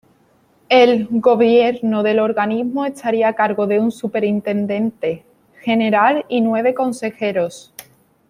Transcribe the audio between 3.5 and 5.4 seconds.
de un superintendente